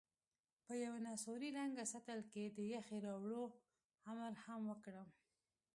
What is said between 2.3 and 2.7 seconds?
کې د